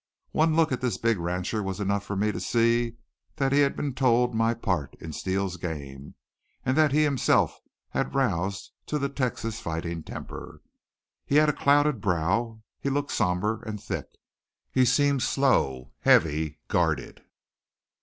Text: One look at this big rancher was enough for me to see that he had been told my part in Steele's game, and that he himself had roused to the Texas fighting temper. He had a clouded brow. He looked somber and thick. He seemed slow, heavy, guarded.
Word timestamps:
One 0.31 0.55
look 0.55 0.71
at 0.71 0.81
this 0.81 0.97
big 0.97 1.19
rancher 1.19 1.61
was 1.61 1.79
enough 1.79 2.03
for 2.03 2.15
me 2.15 2.31
to 2.31 2.39
see 2.39 2.97
that 3.35 3.51
he 3.51 3.59
had 3.59 3.75
been 3.75 3.93
told 3.93 4.33
my 4.33 4.55
part 4.55 4.95
in 4.99 5.13
Steele's 5.13 5.57
game, 5.57 6.15
and 6.65 6.75
that 6.75 6.91
he 6.91 7.03
himself 7.03 7.59
had 7.89 8.15
roused 8.15 8.71
to 8.87 8.97
the 8.97 9.09
Texas 9.09 9.59
fighting 9.59 10.01
temper. 10.01 10.63
He 11.23 11.35
had 11.35 11.49
a 11.49 11.53
clouded 11.53 12.01
brow. 12.01 12.63
He 12.79 12.89
looked 12.89 13.11
somber 13.11 13.61
and 13.61 13.79
thick. 13.79 14.07
He 14.71 14.85
seemed 14.85 15.21
slow, 15.21 15.91
heavy, 15.99 16.57
guarded. 16.67 17.21